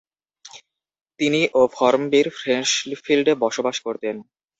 তিনি 1.19 1.41
ও 1.53 1.71
ফর্মবির 1.75 2.27
ফ্রেশফিল্ডে 2.37 3.33
বসবাস 3.43 3.77
করতেন। 3.85 4.15